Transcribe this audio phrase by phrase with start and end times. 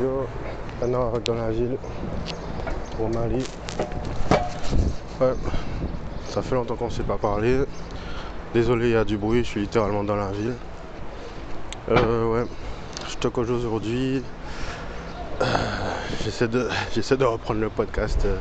[0.00, 0.26] Yo,
[0.80, 1.76] maintenant dans la ville,
[3.00, 3.44] au Mali.
[5.20, 5.32] Ouais,
[6.28, 7.64] ça fait longtemps qu'on ne s'est pas parlé.
[8.54, 10.54] Désolé, il y a du bruit, je suis littéralement dans la ville.
[11.90, 12.46] Euh, ouais,
[13.08, 14.22] je te coach aujourd'hui.
[15.40, 15.44] Euh,
[16.22, 18.36] j'essaie de, reprendre le podcast, euh,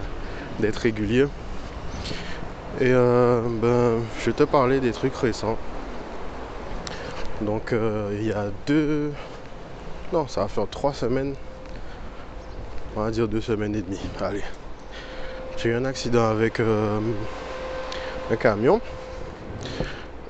[0.59, 1.25] d'être régulier.
[2.79, 5.57] Et euh, ben, je vais te parler des trucs récents.
[7.41, 9.11] Donc, il y a deux,
[10.13, 11.35] non, ça va faire trois semaines.
[12.97, 13.99] On va dire deux semaines et demie.
[14.19, 14.41] Allez.
[15.55, 16.99] J'ai eu un accident avec euh,
[18.31, 18.81] un camion.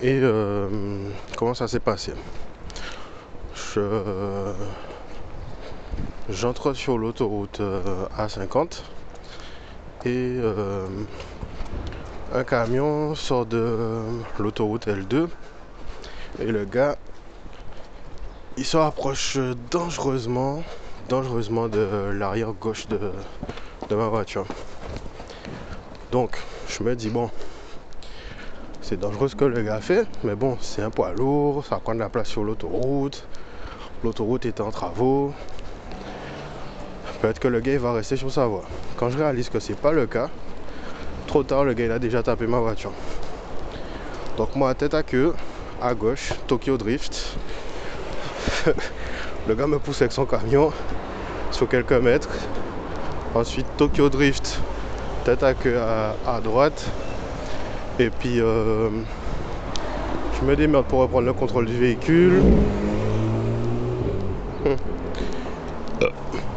[0.02, 0.68] Et euh,
[1.38, 2.12] comment ça s'est passé?
[3.56, 4.52] Je
[6.30, 8.82] j'entre sur l'autoroute euh, A50
[10.04, 10.38] et
[12.34, 14.04] un camion sort de
[14.40, 15.30] l'autoroute L2
[16.40, 16.98] et le gars
[18.58, 19.38] il se rapproche
[19.72, 20.64] dangereusement
[21.10, 23.00] dangereusement de l'arrière gauche de,
[23.96, 24.46] ma voiture.
[26.12, 27.30] Donc je me dis bon
[28.82, 31.94] c'est dangereux ce que le gars fait, mais bon c'est un poids lourd, ça prend
[31.94, 33.26] de la place sur l'autoroute,
[34.04, 35.34] l'autoroute est en travaux.
[37.22, 38.66] Peut-être que le gars il va rester sur sa voie.
[38.98, 40.30] Quand je réalise que c'est pas le cas,
[41.26, 42.94] trop tard le gars il a déjà tapé ma voiture.
[44.38, 45.34] Donc moi tête à queue,
[45.82, 47.38] à gauche, Tokyo Drift.
[49.48, 50.72] le gars me pousse avec son camion
[51.52, 52.30] sur quelques mètres.
[53.34, 54.60] Ensuite Tokyo Drift,
[55.24, 56.86] tête à queue à, à droite.
[58.00, 58.90] Et puis euh,
[60.40, 62.42] je me démerde pour reprendre le contrôle du véhicule.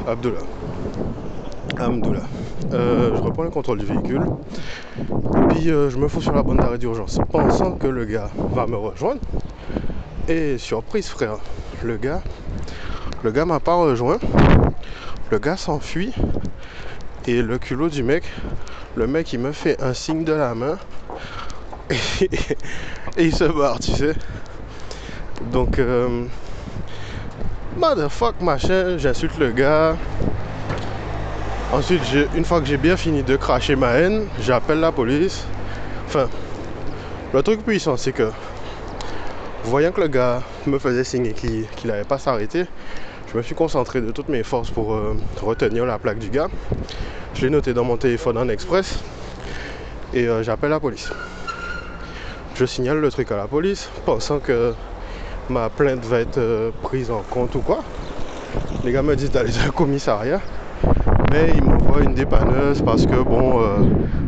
[0.07, 0.41] Abdullah.
[1.79, 2.21] Abdullah.
[2.73, 4.23] Euh, je reprends le contrôle du véhicule.
[4.99, 8.31] Et puis euh, je me fous sur la bande d'arrêt d'urgence, pensant que le gars
[8.53, 9.21] va me rejoindre.
[10.29, 11.39] Et surprise frère,
[11.83, 12.21] le gars,
[13.23, 14.19] le gars m'a pas rejoint.
[15.31, 16.13] Le gars s'enfuit.
[17.27, 18.25] Et le culot du mec,
[18.97, 20.79] le mec il me fait un signe de la main.
[21.91, 22.29] Et,
[23.19, 24.15] il se barre, tu sais.
[25.53, 26.25] Donc euh,
[27.77, 29.97] motherfuck machin, j'insulte le gars.
[31.73, 32.03] Ensuite,
[32.35, 35.45] une fois que j'ai bien fini de cracher ma haine, j'appelle la police.
[36.07, 36.29] Enfin,
[37.33, 38.31] le truc puissant, c'est que,
[39.65, 42.67] voyant que le gars me faisait signe qu'il n'allait pas s'arrêter,
[43.31, 46.49] je me suis concentré de toutes mes forces pour euh, retenir la plaque du gars.
[47.35, 48.99] Je l'ai noté dans mon téléphone en express
[50.13, 51.11] et euh, j'appelle la police.
[52.55, 54.75] Je signale le truc à la police, pensant que
[55.49, 57.85] ma plainte va être euh, prise en compte ou quoi.
[58.85, 60.41] Les gars me disent d'aller le commissariat.
[61.31, 63.61] Mais ils m'envoient une dépanneuse parce que bon,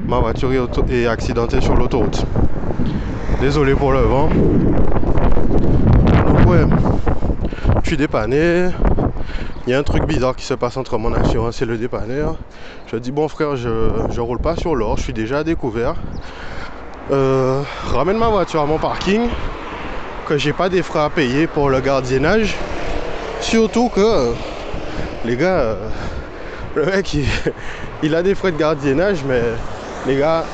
[0.07, 0.51] ma voiture
[0.89, 2.25] est accidentée sur l'autoroute.
[3.41, 4.29] Désolé pour le vent.
[7.83, 8.69] Je suis dépanné.
[9.67, 12.37] Il y a un truc bizarre qui se passe entre mon assurance et le dépanneur.
[12.87, 15.95] Je dis bon frère, je, je roule pas sur l'or, je suis déjà à découvert.
[17.11, 17.63] Euh,
[17.93, 19.29] ramène ma voiture à mon parking,
[20.27, 22.55] que j'ai pas des frais à payer pour le gardiennage.
[23.41, 24.33] Surtout que
[25.25, 25.89] les gars, euh,
[26.75, 27.27] le mec il,
[28.03, 29.43] il a des frais de gardiennage, mais
[30.07, 30.45] les gars,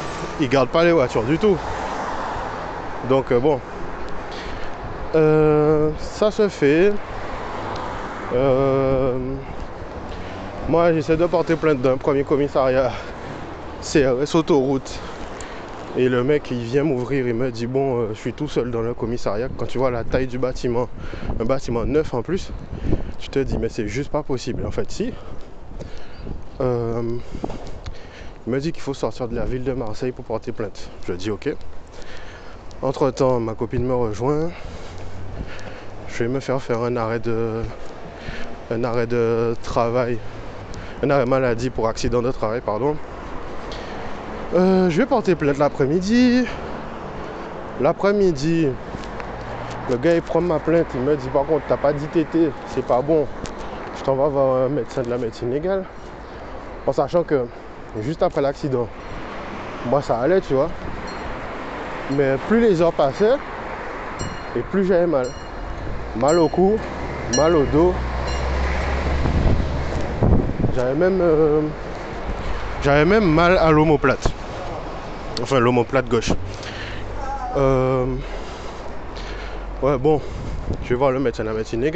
[0.40, 1.56] ils gardent pas les voitures du tout.
[3.08, 3.60] Donc euh, bon,
[5.14, 6.92] Euh, ça se fait.
[8.34, 9.16] Euh,
[10.68, 12.92] moi, j'essaie de porter plainte d'un premier commissariat
[13.80, 14.98] CRS autoroute.
[15.96, 18.70] Et le mec, il vient m'ouvrir, il me dit Bon, euh, je suis tout seul
[18.70, 19.48] dans le commissariat.
[19.56, 20.88] Quand tu vois la taille du bâtiment,
[21.40, 22.52] un bâtiment neuf en plus,
[23.18, 24.66] tu te dis Mais c'est juste pas possible.
[24.66, 25.14] En fait, si.
[26.60, 27.02] Euh,
[28.46, 30.90] il me dit qu'il faut sortir de la ville de Marseille pour porter plainte.
[31.06, 31.48] Je dis Ok.
[32.82, 34.50] Entre temps, ma copine me rejoint.
[36.08, 37.62] Je vais me faire faire un arrêt de,
[38.70, 40.18] un arrêt de travail,
[41.02, 42.96] un arrêt maladie pour accident de travail, pardon.
[44.54, 46.46] Euh, je vais porter plainte l'après-midi.
[47.80, 48.68] L'après-midi,
[49.90, 52.50] le gars il prend ma plainte, il me dit par contre t'as pas dit TT,
[52.66, 53.26] c'est pas bon.
[53.96, 55.84] Je t'envoie voir un médecin de la médecine légale.
[56.86, 57.44] En sachant que
[58.00, 58.88] juste après l'accident,
[59.86, 60.70] moi ça allait, tu vois.
[62.16, 63.36] Mais plus les heures passaient,
[64.56, 65.26] et plus j'avais mal.
[66.18, 66.76] Mal au cou,
[67.36, 67.94] mal au dos.
[70.74, 71.60] J'avais même, euh,
[72.82, 74.26] j'avais même mal à l'omoplate.
[75.40, 76.32] Enfin, l'omoplate gauche.
[77.56, 78.04] Euh,
[79.80, 80.20] ouais, bon,
[80.82, 81.88] je vais voir le médecin de la médecine.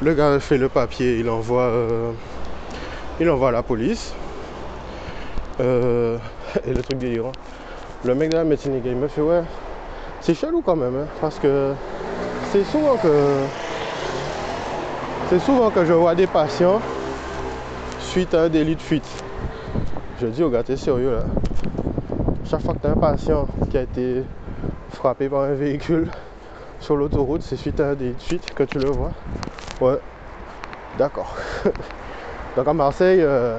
[0.00, 2.10] Le gars fait le papier, il envoie, euh,
[3.20, 4.12] il envoie à la police.
[5.60, 7.32] Et le truc délirant.
[8.04, 9.42] Le mec de la médecine il me fait ouais,
[10.20, 11.72] c'est chelou quand même, hein, parce que
[12.50, 13.08] c'est souvent que
[15.28, 16.80] C'est souvent que je vois des patients
[18.00, 19.06] suite à un délit de fuite.
[20.18, 21.24] Je dis au gars, t'es sérieux là?
[22.46, 24.24] Chaque fois que tu as un patient qui a été
[24.88, 26.08] frappé par un véhicule
[26.80, 29.12] sur l'autoroute, c'est suite à un délit de fuite que tu le vois?
[29.82, 29.98] Ouais,
[30.96, 31.36] d'accord.
[32.56, 33.58] Donc à Marseille, euh,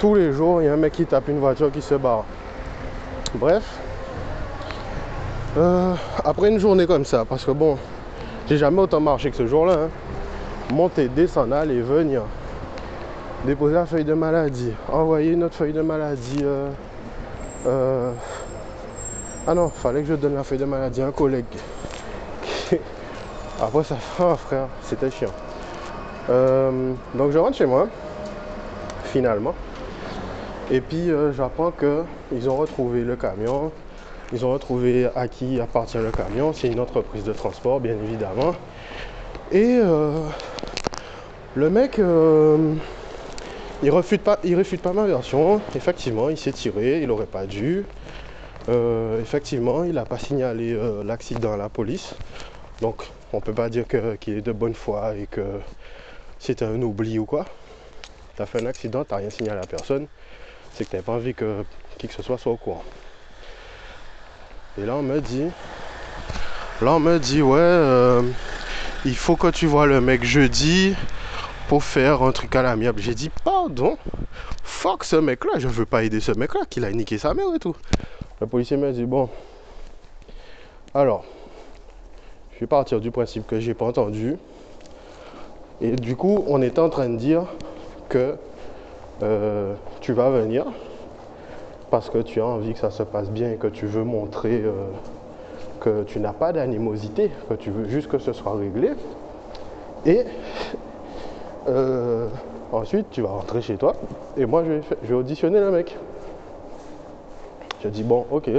[0.00, 2.24] tous les jours, il y a un mec qui tape une voiture qui se barre.
[3.36, 3.78] Bref,
[5.58, 5.94] euh,
[6.24, 7.76] après une journée comme ça, parce que bon,
[8.48, 9.72] j'ai jamais autant marché que ce jour-là.
[9.72, 9.88] Hein.
[10.72, 12.22] Monter, descendre, aller, venir.
[13.44, 14.72] Déposer la feuille de maladie.
[14.92, 16.42] Envoyer notre feuille de maladie.
[16.42, 16.68] Euh,
[17.66, 18.12] euh,
[19.48, 21.44] ah non, fallait que je donne la feuille de maladie à un collègue.
[23.60, 25.32] Après ça, oh frère, c'était chiant.
[26.28, 27.88] donc je rentre chez moi,
[29.04, 29.54] finalement.
[30.70, 33.72] Et puis j'apprends qu'ils ont retrouvé le camion,
[34.32, 36.52] ils ont retrouvé à qui appartient le camion.
[36.52, 38.54] C'est une entreprise de transport, bien évidemment.
[39.50, 40.20] Et euh,
[41.54, 42.74] le mec, euh,
[43.82, 45.60] il refute pas, il pas ma version.
[45.74, 47.84] Effectivement, il s'est tiré, il n'aurait pas dû.
[48.68, 52.14] Euh, effectivement, il n'a pas signalé l'accident à la police.
[52.82, 53.02] Donc,
[53.32, 53.84] on peut pas dire
[54.20, 55.42] qu'il est de bonne foi et que
[56.38, 57.46] c'était un oubli ou quoi.
[58.36, 60.06] Tu as fait un accident, tu n'as rien signalé à personne.
[60.74, 61.64] C'est que tu n'avais pas envie que
[61.96, 62.84] qui que ce soit soit au courant.
[64.80, 65.46] Et là, on me dit,
[66.80, 68.22] là, on me dit, ouais, euh,
[69.04, 70.94] il faut que tu vois le mec jeudi
[71.68, 73.00] pour faire un truc à l'amiable.
[73.00, 73.98] J'ai dit, pardon,
[74.62, 77.58] fuck ce mec-là, je veux pas aider ce mec-là, qu'il a niqué sa mère et
[77.58, 77.74] tout.
[78.40, 79.28] Le policier m'a dit, bon,
[80.94, 81.24] alors,
[82.54, 84.36] je vais partir du principe que j'ai pas entendu.
[85.80, 87.46] Et du coup, on est en train de dire
[88.08, 88.36] que
[89.24, 90.66] euh, tu vas venir
[91.90, 94.62] parce que tu as envie que ça se passe bien et que tu veux montrer
[94.64, 94.72] euh,
[95.80, 98.92] que tu n'as pas d'animosité, que tu veux juste que ce soit réglé.
[100.06, 100.24] Et
[101.68, 102.28] euh,
[102.72, 103.94] ensuite, tu vas rentrer chez toi
[104.36, 105.96] et moi, je vais, je auditionner le mec.
[107.82, 108.50] J'ai dit, bon, ok.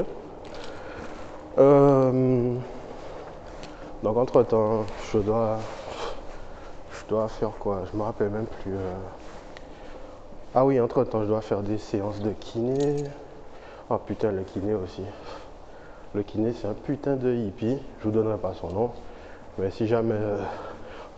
[1.58, 2.54] Euh,
[4.02, 5.58] donc, entre-temps, je dois,
[6.92, 7.82] je dois faire quoi?
[7.92, 8.74] Je me rappelle même plus.
[10.56, 13.04] Ah oui, entre temps, je dois faire des séances de kiné.
[13.92, 15.04] Oh putain, le kiné aussi.
[16.16, 17.78] Le kiné, c'est un putain de hippie.
[18.00, 18.90] Je vous donnerai pas son nom.
[19.60, 20.38] Mais si jamais euh,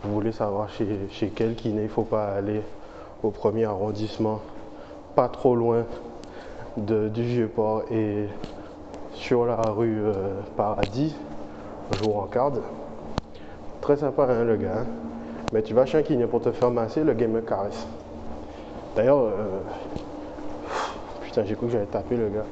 [0.04, 2.60] vous voulez savoir chez, quel kiné, il faut pas aller
[3.22, 4.40] au premier arrondissement,
[5.14, 5.86] pas trop loin
[6.76, 8.26] du Vieux-Port et
[9.14, 11.16] sur la rue euh, Paradis,
[11.92, 12.60] je vous rencarde.
[13.80, 14.80] Très sympa, hein, le gars.
[14.80, 14.86] Hein.
[15.54, 17.86] Mais tu vas chez un kiné pour te faire masser, le gars me caresse.
[18.94, 19.60] D'ailleurs, euh,
[21.22, 22.44] putain, j'ai cru que j'allais taper le gars.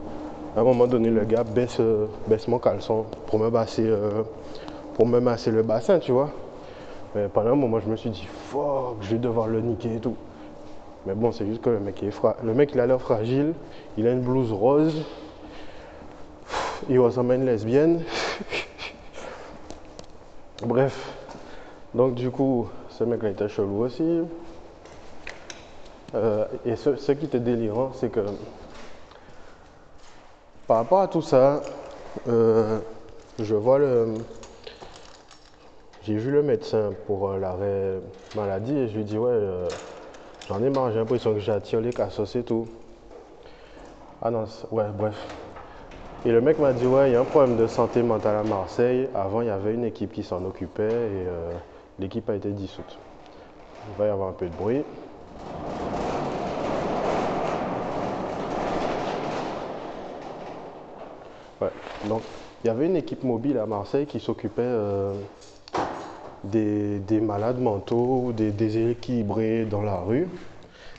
[0.56, 4.22] À un moment donné, le gars baisse, euh, baisse mon caleçon pour me masser, euh,
[4.94, 6.30] pour me masser le bassin, tu vois.
[7.14, 10.00] Mais pendant un moment, je me suis dit, fuck, je vais devoir le niquer et
[10.00, 10.16] tout.
[11.06, 12.12] Mais bon, c'est juste que le mec, est
[12.42, 13.52] le mec, il a l'air fragile.
[13.98, 15.04] Il a une blouse rose.
[16.88, 18.02] Il ressemble à une lesbienne.
[20.62, 21.14] Bref.
[21.94, 24.20] Donc, du coup, ce mec-là était chelou aussi.
[26.14, 28.20] Euh, et ce, qui était délirant, c'est que
[30.66, 31.62] par rapport à tout ça,
[32.28, 32.78] euh,
[33.38, 34.14] je vois le.
[36.02, 38.00] J'ai vu le médecin pour euh, l'arrêt
[38.34, 39.38] maladie et je lui dis ouais
[40.48, 42.66] j'en ai marre, j'ai l'impression que j'attire les cassos et tout.
[44.22, 45.14] Ah non, ouais, bref.
[46.24, 48.42] Et le mec m'a dit ouais, il y a un problème de santé mentale à
[48.42, 49.08] Marseille.
[49.14, 51.26] Avant, il y avait une équipe qui s'en occupait et
[51.98, 52.98] l'équipe a été dissoute.
[53.88, 54.82] Il va y avoir un peu de bruit.
[62.04, 62.22] Donc,
[62.62, 65.14] il y avait une équipe mobile à Marseille qui s'occupait euh,
[66.44, 70.28] des, malades mentaux, des déséquilibrés dans la rue.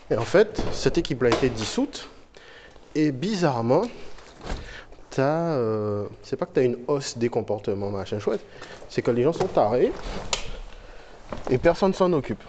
[0.10, 2.10] Et en fait, cette équipe a été dissoute.
[2.94, 3.84] Et bizarrement,
[5.10, 8.44] t'as, euh, c'est pas que tu as une hausse des comportements, machin chouette,
[8.90, 9.94] c'est que les gens sont tarés
[11.50, 12.44] et personne s'en occupe.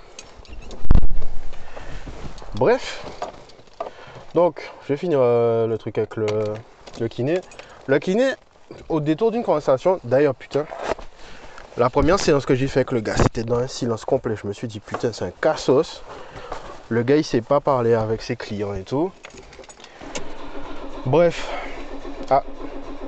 [2.54, 3.04] Bref,
[4.34, 7.40] donc je vais finir euh, le truc avec le kiné.
[7.88, 8.30] Le kiné,
[8.88, 10.66] au détour d'une conversation, d'ailleurs, putain,
[11.76, 14.36] la première séance que j'ai fait avec le gars, c'était dans un silence complet.
[14.40, 16.02] Je me suis dit, putain, c'est un cassos.
[16.90, 19.10] Le gars, il sait pas parler avec ses clients et tout.
[21.06, 21.50] Bref.
[22.30, 22.44] Ah,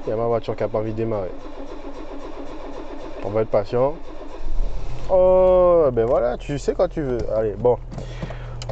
[0.04, 1.30] il y a ma voiture qui a pas envie de démarrer.
[3.22, 3.94] On va être patient.
[5.08, 7.18] Oh, ben voilà, tu sais quand tu veux.
[7.36, 7.78] Allez, bon.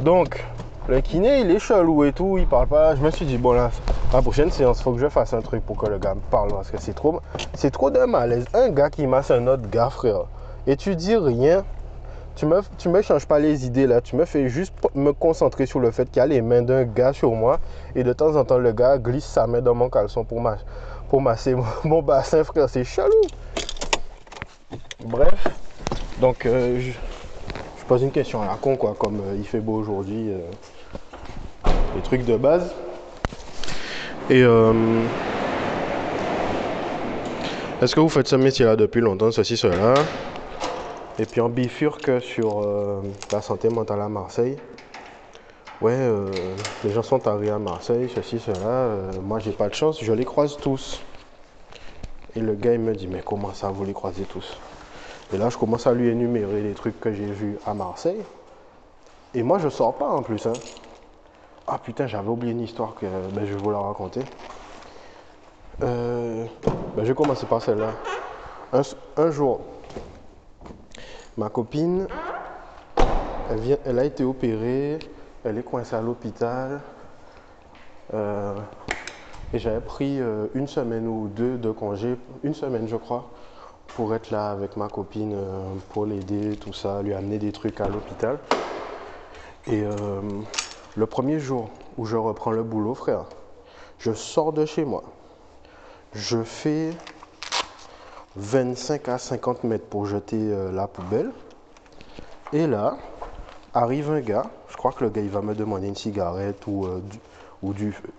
[0.01, 0.43] Donc,
[0.89, 2.95] le kiné, il est chelou et tout, il parle pas.
[2.97, 3.71] Je me suis dit, bon là,
[4.13, 6.49] la prochaine séance, faut que je fasse un truc pour que le gars me parle
[6.49, 7.19] parce que c'est trop,
[7.55, 8.45] c'est trop d'un malaise.
[8.53, 10.25] Un gars qui masse un autre gars, frère,
[10.67, 11.65] et tu dis rien,
[12.35, 15.65] tu me, tu me changes pas les idées là, tu me fais juste me concentrer
[15.65, 17.59] sur le fait qu'il y a les mains d'un gars sur moi
[17.95, 20.43] et de temps en temps le gars glisse sa main dans mon caleçon pour,
[21.09, 23.21] pour masser mon, bassin, frère, c'est chalou.
[25.03, 25.47] Bref,
[26.21, 26.91] donc euh, je,
[27.87, 32.01] pose une question à la con quoi, comme euh, il fait beau aujourd'hui, euh, les
[32.01, 32.71] trucs de base.
[34.29, 34.41] Et
[37.81, 39.95] est-ce que vous faites ce métier là depuis longtemps, ceci, cela?
[41.19, 43.01] Et puis on bifurque sur euh,
[43.31, 44.57] la santé mentale à Marseille.
[45.81, 46.27] Ouais, euh,
[46.83, 48.55] les gens sont arrivés à Marseille, ceci, cela.
[48.65, 51.01] Euh, moi, j'ai pas de chance, je les croise tous.
[52.35, 54.57] Et le gars, il me dit, mais comment ça, vous les croisez tous?
[55.33, 58.21] Et là, je commence à lui énumérer les trucs que j'ai vus à Marseille.
[59.35, 60.47] Et moi, je sors pas en plus.
[60.47, 60.53] Hein.
[61.67, 64.21] Ah putain, j'avais oublié une histoire que ben, je vais vous la raconter.
[65.79, 66.47] Ben,
[66.97, 67.91] je vais commencer par celle-là.
[69.17, 69.61] un jour,
[71.35, 72.05] Ma copine,
[73.49, 74.99] elle, vient, elle a été opérée,
[75.43, 76.79] elle est coincée à l'hôpital.
[78.13, 78.53] Euh,
[79.51, 83.31] et j'avais pris euh, une semaine ou deux de congé, une semaine je crois,
[83.95, 87.81] pour être là avec ma copine, euh, pour l'aider, tout ça, lui amener des trucs
[87.81, 88.37] à l'hôpital.
[89.65, 89.83] Et
[90.95, 93.25] le premier jour où je reprends le boulot, frère,
[93.99, 95.03] je sors de chez moi.
[96.13, 96.91] Je fais
[98.35, 101.31] 25 à 50 mètres pour jeter euh, la poubelle.
[102.51, 102.97] Et là,
[103.73, 104.45] arrive un gars.
[104.69, 107.01] Je crois que le gars, il va me demander une cigarette ou, euh,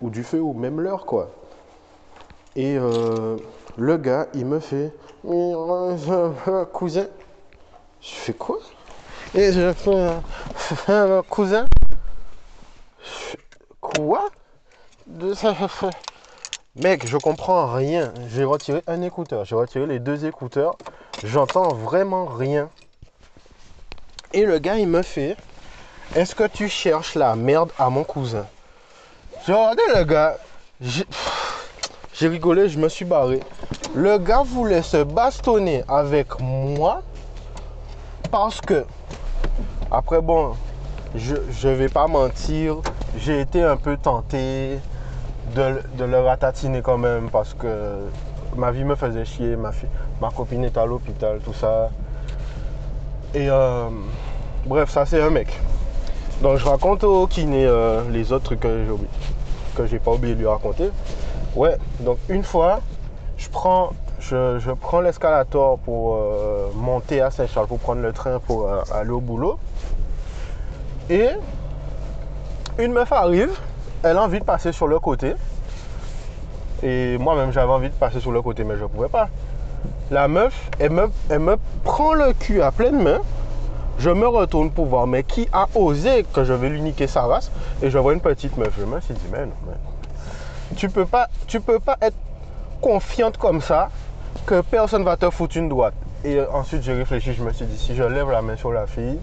[0.02, 1.30] du, feu ou même l'heure, quoi.
[2.56, 3.36] Et euh,
[3.76, 4.92] le gars, il me fait
[6.72, 7.06] cousin.
[8.00, 8.58] Je fais quoi?
[9.34, 11.64] Et je fais cousin.
[13.94, 14.28] Quoi
[16.74, 18.12] Mec, je comprends rien.
[18.28, 20.76] J'ai retiré un écouteur, j'ai retiré les deux écouteurs.
[21.22, 22.70] J'entends vraiment rien.
[24.32, 25.36] Et le gars, il me fait
[26.16, 28.46] Est-ce que tu cherches la merde à mon cousin?
[29.46, 30.38] J'ai regardé le gars.
[30.80, 33.38] J'ai rigolé, je me suis barré.
[33.94, 37.02] Le gars voulait se bastonner avec moi
[38.32, 38.84] parce que,
[39.92, 40.56] après, bon,
[41.14, 42.76] je vais pas mentir,
[43.16, 44.78] j'ai été un peu tenté
[45.54, 48.06] de, le ratatiner quand même parce que
[48.56, 51.90] ma vie me faisait chier, ma, copine est à l'hôpital, tout ça.
[53.34, 53.88] Et euh,
[54.66, 55.48] bref, ça c'est un mec.
[56.42, 60.46] Donc je raconte au kiné euh, les autres trucs que j'ai pas oublié de lui
[60.46, 60.90] raconter.
[61.54, 62.80] Ouais, donc une fois,
[63.36, 68.68] je prends, je, prends l'escalator pour euh, monter à Saint-Charles, pour prendre le train pour
[68.92, 69.58] aller au boulot.
[71.10, 71.28] Et
[72.78, 73.50] une meuf arrive
[74.04, 75.34] elle a envie de passer sur le côté.
[76.82, 79.28] Et moi-même, j'avais envie de passer sur le côté, mais je ne pouvais pas.
[80.10, 83.20] La meuf, elle me, prend le cul à pleine main.
[83.98, 87.22] Je me retourne pour voir, mais qui a osé que je vais lui niquer sa
[87.22, 87.50] race?
[87.82, 88.74] Et je vois une petite meuf.
[88.78, 92.16] Je me suis dit, mais non, mais tu peux pas, tu peux pas être
[92.82, 93.88] confiante comme ça
[94.44, 95.94] que personne va te foutre une droite.
[96.24, 98.86] Et ensuite, j'ai réfléchi, je me suis dit, si je lève la main sur la
[98.86, 99.18] fille,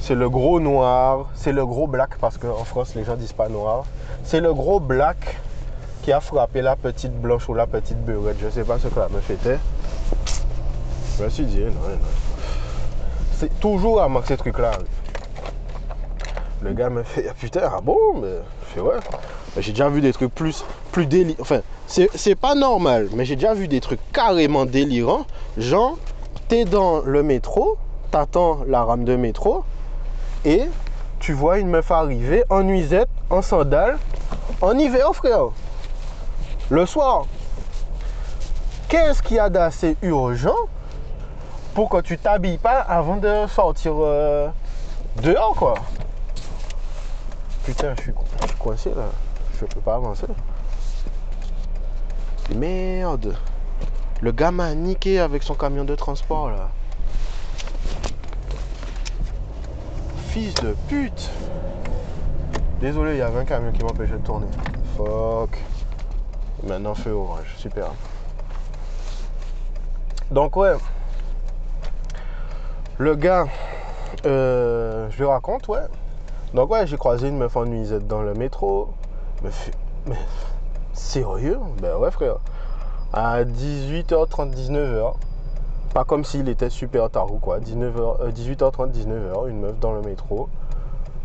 [0.00, 3.48] c'est le gros noir, c'est le gros black, parce qu'en France, les gens disent pas
[3.48, 3.84] noir.
[4.24, 5.38] C'est le gros black
[6.02, 8.36] qui a frappé la petite blanche ou la petite beurette.
[8.40, 9.58] Je sais pas ce que la meuf était.
[11.18, 11.98] Je me suis dit, non, non.
[13.34, 14.72] C'est toujours à que ces trucs-là
[16.62, 18.96] Le gars me fait, ah, putain, ah bon mais, Je fais, ouais.
[19.58, 21.40] J'ai déjà vu des trucs plus, plus délirants.
[21.40, 25.26] Enfin, c'est pas normal, mais j'ai déjà vu des trucs carrément délirants.
[25.56, 25.98] Genre,
[26.48, 27.76] t'es dans le métro,
[28.10, 29.64] t'attends la rame de métro,
[30.44, 30.68] et
[31.18, 33.98] tu vois une meuf arriver en nuisette, en sandales,
[34.60, 35.48] en hiver, frère.
[36.70, 37.26] Le soir.
[38.88, 40.56] Qu'est-ce qu'il y a d'assez urgent
[41.74, 44.48] pour que tu t'habilles pas avant de sortir euh,
[45.22, 45.74] dehors, quoi?
[47.64, 48.12] Putain, je suis,
[48.58, 49.08] coincé là.
[49.60, 50.26] Je peux pas avancer.
[52.54, 53.36] Merde.
[54.22, 56.70] Le gars m'a niqué avec son camion de transport là.
[60.28, 61.30] Fils de pute
[62.80, 64.46] Désolé, il y avait un camion qui m'empêchait de tourner.
[64.96, 65.58] Fuck.
[66.62, 67.54] Maintenant, feu orange.
[67.56, 67.92] Super.
[70.30, 70.74] Donc, ouais.
[72.98, 73.46] Le gars,
[74.26, 75.86] euh, je lui raconte, ouais.
[76.52, 78.92] Donc, ouais, j'ai croisé une meuf en nuisette dans le métro.
[79.42, 79.50] Mais,
[80.06, 80.18] mais
[80.92, 81.58] sérieux?
[81.80, 82.36] Ben ouais, frère.
[83.14, 85.14] À 18h30, 19h,
[85.92, 87.58] pas comme s'il était super tard ou quoi.
[87.60, 90.48] 19h, 18h30, 19h, une meuf dans le métro,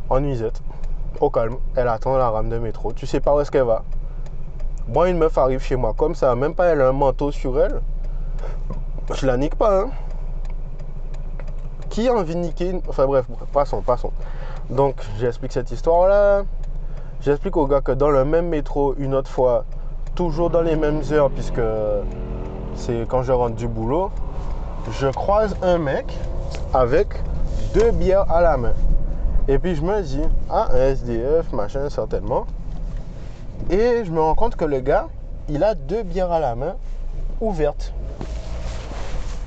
[0.09, 0.61] en nuisette,
[1.19, 1.57] au calme.
[1.75, 2.93] Elle attend la rame de métro.
[2.93, 3.83] Tu sais pas où est-ce qu'elle va.
[4.87, 7.59] Moi, une meuf arrive chez moi comme ça, même pas elle a un manteau sur
[7.59, 7.81] elle.
[9.13, 9.89] Je la nique pas, hein.
[11.89, 14.11] qui a envie de niquer Enfin bref, passons, passons.
[14.69, 16.43] Donc j'explique cette histoire-là.
[17.21, 19.65] J'explique au gars que dans le même métro, une autre fois,
[20.15, 21.61] toujours dans les mêmes heures, puisque
[22.75, 24.11] c'est quand je rentre du boulot,
[24.91, 26.05] je croise un mec
[26.73, 27.07] avec
[27.73, 28.73] deux bières à la main.
[29.47, 32.45] Et puis je me dis, ah, un SDF, machin, certainement.
[33.69, 35.07] Et je me rends compte que le gars,
[35.49, 36.75] il a deux bières à la main
[37.41, 37.93] ouvertes.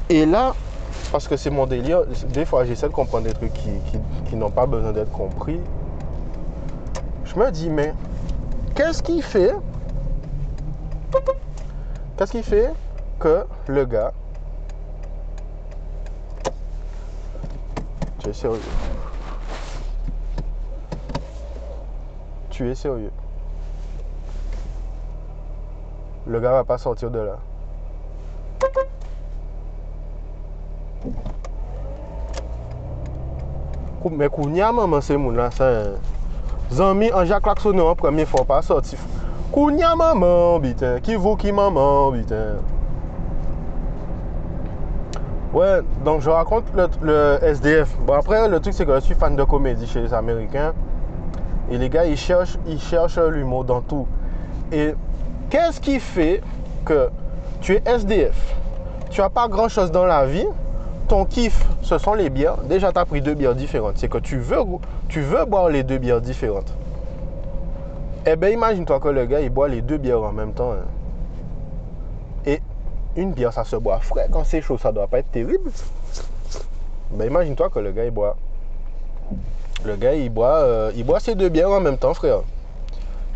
[0.09, 0.55] Et là,
[1.13, 4.67] parce que c'est mon délire, des fois j'essaie de comprendre des trucs qui, n'ont pas
[4.67, 5.61] besoin d'être compris.
[7.25, 7.95] Je me dis, mais
[8.75, 9.55] qu'est-ce qui fait
[12.17, 12.71] Qu'est-ce qui fait
[13.19, 14.13] que le gars.
[18.27, 18.61] Tu es sérieux
[22.51, 23.13] Tu es sérieux
[26.27, 27.37] Le gars va pas sortir de là.
[34.11, 35.71] Mais kounya maman c'est moun là ça.
[36.73, 38.97] Zami en Jacques klaksonne en première fois pas sorti.
[39.53, 42.57] Kounya maman putain, qui vous qui maman putain.
[45.53, 46.65] Ouais, donc je raconte
[47.03, 47.97] le, SDF.
[48.07, 50.73] Bon après le truc c'est que je suis fan de comédie chez les Américains.
[51.71, 54.07] Et les gars ils cherchent, ils cherchent l'humour dans tout.
[54.73, 54.95] Et
[55.51, 56.43] qu'est-ce qui fait
[56.85, 57.09] que
[57.61, 58.55] tu es SDF
[59.11, 60.47] Tu as pas grand chose dans la vie
[61.07, 62.59] ton kiff, ce sont les bières.
[62.69, 63.97] Déjà, tu as pris deux bières différentes.
[63.97, 64.59] C'est que tu veux,
[65.09, 66.73] tu veux boire les deux bières différentes.
[68.27, 70.73] Eh bien, imagine-toi que le gars, il boit les deux bières en même temps.
[70.73, 70.85] Hein.
[73.17, 74.29] Une bière, ça se boit frais.
[74.31, 75.71] Quand c'est chaud, ça doit pas être terrible.
[77.13, 78.37] Mais imagine-toi que le gars, il boit.
[79.85, 82.41] Le gars, il boit, euh, il boit ces deux bières en même temps, frère.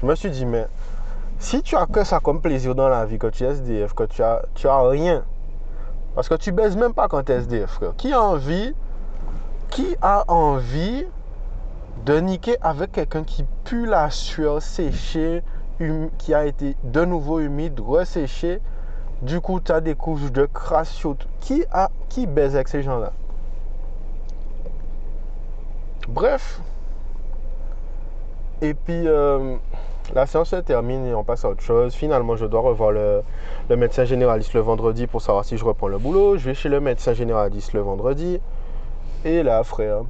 [0.01, 0.67] Je me suis dit, mais
[1.39, 4.05] si tu as que ça comme plaisir dans la vie, que tu es SDF, que
[4.05, 5.25] tu as, rien
[6.15, 7.93] parce que tu baises même pas quand tu es SDF, frère.
[7.97, 8.75] Qui a envie,
[9.71, 11.07] qui a envie
[12.05, 15.43] de niquer avec quelqu'un qui pue la sueur séchée,
[15.81, 18.61] hum, qui a été de nouveau humide, resséché.
[19.23, 21.07] Du coup, tu as des couches de crasse
[21.41, 23.13] Qui, a, qui baise avec ces gens-là?
[26.09, 26.61] Bref.
[28.63, 29.57] Et puis, euh,
[30.15, 31.95] la séance se termine et on passe à autre chose.
[31.95, 33.23] Finalement, je dois revoir le,
[33.69, 36.37] médecin généraliste le vendredi pour savoir si je reprends le boulot.
[36.39, 38.41] Je vais chez le médecin généraliste le vendredi.
[39.25, 40.01] Et là, frère,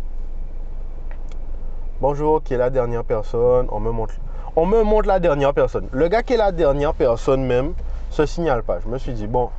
[2.01, 3.67] bonjour, qui est la dernière personne?
[3.71, 4.15] On me montre,
[4.55, 5.89] on me montre la dernière personne.
[5.91, 7.75] Le gars qui est la dernière personne même
[8.11, 8.79] se signale pas.
[8.81, 9.51] Je me suis dit, bon,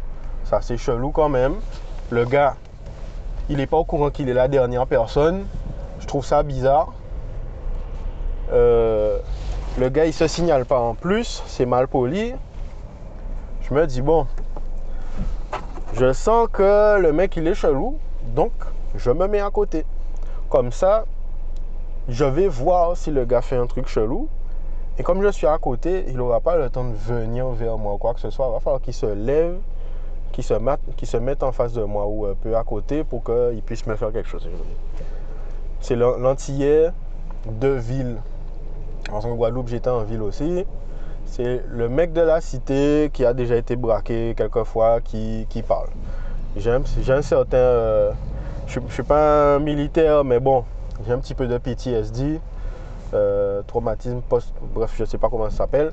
[0.43, 1.55] ça c'est chelou quand même.
[2.09, 2.55] Le gars,
[3.49, 5.45] il n'est pas au courant qu'il est la dernière personne.
[5.99, 6.93] Je trouve ça bizarre.
[8.51, 9.19] Euh,
[9.79, 11.41] le gars, il se signale pas en plus.
[11.47, 12.33] C'est mal poli.
[13.61, 14.27] Je me dis, bon,
[15.93, 17.97] je sens que le mec, il est chelou.
[18.35, 18.51] Donc,
[18.95, 19.85] je me mets à côté.
[20.49, 21.05] Comme ça,
[22.09, 24.27] je vais voir si le gars fait un truc chelou.
[25.01, 27.95] Et comme je suis à côté, il n'aura pas le temps de venir vers moi
[27.95, 28.45] ou quoi que ce soit.
[28.47, 29.55] Il va falloir qu'il se lève,
[30.31, 33.87] qu'il se, mette en face de moi ou un peu à côté pour qu'il puisse
[33.87, 34.47] me faire quelque chose.
[35.79, 36.91] C'est l'antillais
[37.47, 38.17] de ville.
[39.11, 40.67] En Guadeloupe, j'étais en ville aussi.
[41.25, 45.87] C'est le mec de la cité qui a déjà été braqué quelques fois qui, parle.
[46.55, 47.57] J'ai un, certain.
[47.57, 48.11] Euh,
[48.67, 50.63] je ne suis pas un militaire, mais bon,
[51.07, 52.39] j'ai un petit peu de PTSD,
[53.13, 54.53] euh, traumatisme post.
[54.73, 55.91] Bref, je sais pas comment ça s'appelle.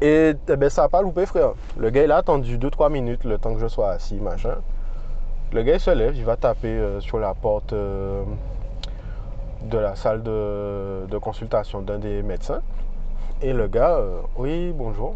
[0.00, 1.52] Et eh ben, ça n'a pas loupé, frère.
[1.76, 4.56] Le gars, il a attendu 2-3 minutes le temps que je sois assis, machin.
[5.52, 7.74] Le gars, se lève, il va taper euh, sur la porte
[9.64, 12.62] de la salle de, consultation d'un des médecins.
[13.40, 15.14] Et le gars, euh, oui, bonjour.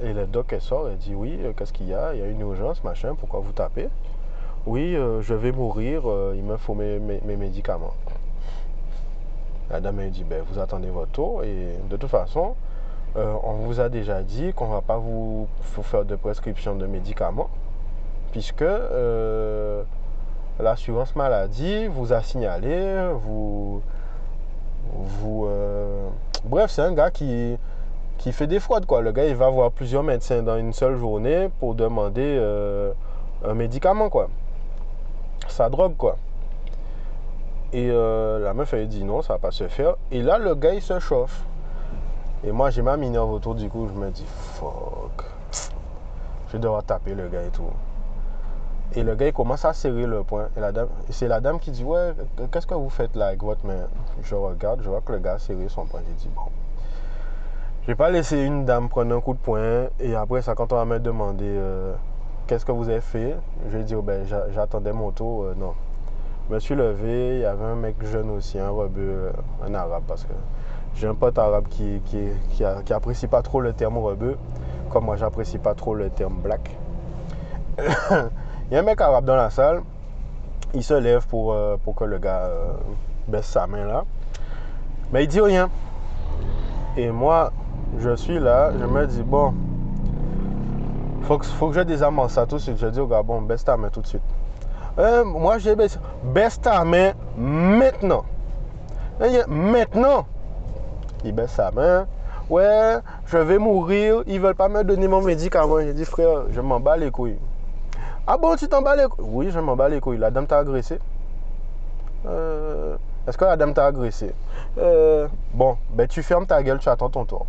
[0.00, 2.14] Et le doc, elle sort, elle dit, oui, euh, qu'est-ce qu'il y a?
[2.14, 3.88] Il y a une urgence, machin, pourquoi vous tapez?
[4.66, 6.02] Oui, euh, je vais mourir,
[6.34, 7.94] il me faut mes, médicaments.
[9.70, 11.44] La dame, elle dit, ben, vous attendez votre tour.
[11.44, 12.54] Et de toute façon,
[13.16, 15.48] on vous a déjà dit qu'on ne va pas vous,
[15.82, 17.50] faire de prescription de médicaments,
[18.32, 18.64] puisque
[20.60, 23.82] l'assurance maladie vous a signalé, vous.
[24.92, 26.08] vous euh,
[26.44, 27.58] bref, c'est un gars qui,
[28.32, 29.00] fait des fraudes, quoi.
[29.00, 32.92] Le gars, il va voir plusieurs médecins dans une seule journée pour demander euh,
[33.44, 34.28] un médicament, quoi.
[35.48, 36.16] Sa drogue, quoi.
[37.72, 39.96] Et euh, la meuf, elle dit non, ça va pas se faire.
[40.10, 41.42] Et là, le gars, il se chauffe.
[42.44, 45.24] Et moi, j'ai ma minerve autour, du coup, je me dis, fuck.
[46.48, 47.70] Je vais devoir taper le gars et tout.
[48.94, 50.48] Et le gars, commence à serrer le poing.
[50.56, 52.14] Et, c'est la dame qui dit Ouais,
[52.50, 53.86] qu'est-ce que vous faites là avec votre main?
[54.22, 56.00] Je regarde, je vois que le gars a serré son poing.
[56.08, 56.50] J'ai dit Bon,
[57.82, 59.88] je vais pas laisser une dame prendre un coup de poing.
[60.00, 61.94] Et après ça, quand on va me demander euh,
[62.46, 63.36] qu'est-ce que vous avez fait?
[63.70, 65.44] Je dit, oh, ben, j'attendais mon tour.
[65.44, 65.74] Euh, non.
[66.48, 69.32] Je me suis levé, il y avait un mec jeune aussi, un rebeu, euh,
[69.66, 70.32] un arabe, parce que
[70.94, 74.38] j'ai un pote arabe qui, qui, apprécie pas trop le terme rebeu,
[74.88, 76.70] comme moi j'apprécie pas trop le terme black.
[77.78, 79.82] il y a un mec arabe dans la salle,
[80.72, 82.48] il se lève pour, euh, que le gars
[83.26, 84.04] baisse sa main là,
[85.12, 85.68] mais il dit rien.
[86.96, 87.52] Et moi,
[87.98, 89.52] je suis là, je me dis, bon,
[91.24, 92.78] faut que, faut que je désarme ça tout de suite.
[92.78, 94.22] Je dis au gars, bon, baisse ta main tout de suite.
[94.98, 95.98] Euh, moi, j'ai baissé.
[96.24, 98.24] Baisse ta main maintenant.
[99.48, 100.26] Maintenant.
[101.24, 102.06] Il baisse sa main.
[102.50, 104.22] Ouais, je vais mourir.
[104.26, 105.80] Ils veulent pas me donner mon médicament.
[105.80, 107.38] J'ai dit, frère, je m'en bats les couilles.
[108.26, 110.18] Ah bon, tu t'en bats les couilles Oui, je m'en bats les couilles.
[110.18, 110.98] La dame t'a agressé.
[112.26, 114.34] Euh, est-ce que la dame t'a agressé?
[114.78, 117.46] Euh, Bon, ben tu fermes ta gueule, tu attends ton tour.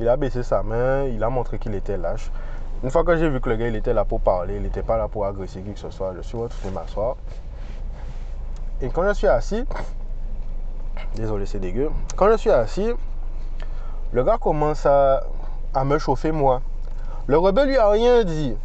[0.00, 2.30] Il a baissé sa main, il a montré qu'il était lâche.
[2.82, 4.82] Une fois que j'ai vu que le gars il était là pour parler, il n'était
[4.82, 7.16] pas là pour agresser qui que ce soit, je suis retourné m'asseoir.
[8.80, 9.64] Et quand je suis assis,
[11.14, 12.90] désolé c'est dégueu, quand je suis assis,
[14.12, 15.22] le gars commence à,
[15.84, 16.62] me chauffer moi.
[17.26, 18.56] Le rebelle lui a rien dit.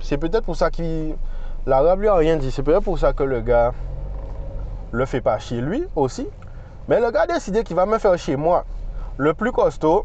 [0.00, 1.16] C'est peut-être pour ça qu'il
[1.64, 2.50] L'arabe lui a rien dit.
[2.50, 3.72] C'est peut-être pour ça que le gars
[4.90, 6.28] le fait pas chez lui aussi.
[6.86, 8.64] Mais le gars a décidé qu'il va me faire chez moi.
[9.16, 10.04] Le plus costaud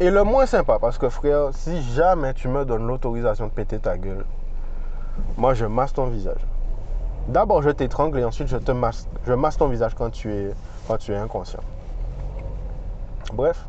[0.00, 0.78] et le moins sympa.
[0.78, 4.24] Parce que frère, si jamais tu me donnes l'autorisation de péter ta gueule,
[5.36, 6.40] moi je masse ton visage.
[7.28, 10.54] D'abord je t'étrangle et ensuite je te masse, je masse ton visage quand tu es,
[10.86, 11.62] quand tu es inconscient.
[13.32, 13.64] Bref,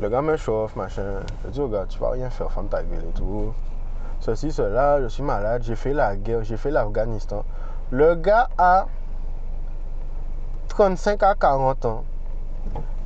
[0.00, 1.20] le gars me chauffe, machin.
[1.44, 3.52] Je dis au gars, tu vas rien faire, ferme ta gueule et tout
[4.20, 7.44] ceci, cela, je suis malade, j'ai fait la guerre, j'ai fait l'Afghanistan.
[7.90, 8.86] Le gars a
[10.68, 12.04] 35 à 40 ans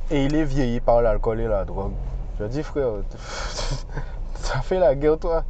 [0.09, 1.93] et il est vieilli par l'alcool et la drogue.
[2.39, 2.87] Je dis, frère,
[4.53, 5.43] as fait la guerre, toi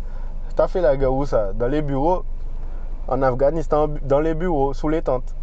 [0.55, 1.53] T'as fait la guerre où ça?
[1.53, 2.23] Dans les bureaux?
[3.07, 5.33] En Afghanistan, dans les bureaux, sous les tentes.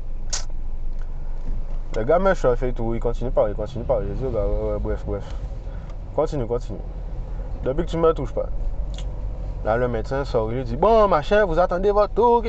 [1.96, 4.02] Le gars me chauffe et tout, il continue par, il continue par.
[4.02, 5.24] Je dis, gars, bref, bref.
[6.14, 6.78] Continue, continue.
[7.64, 8.48] Depuis que tu me touches pas.
[9.64, 12.44] Là, le médecin sort, il dit Bon, machin, vous attendez votre tour.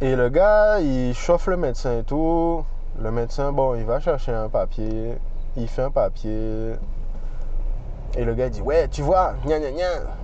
[0.00, 2.64] Et le gars, il chauffe le médecin et tout.
[3.00, 5.18] Le médecin, bon, il va chercher un papier.
[5.56, 6.74] Il fait un papier.
[8.16, 9.34] Et le gars dit Ouais, tu vois,